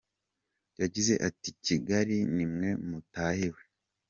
[0.81, 3.61] Yagize ati “Kigali ni mwe mutahiwe.